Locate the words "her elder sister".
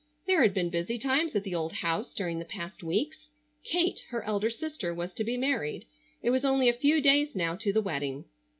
4.09-4.95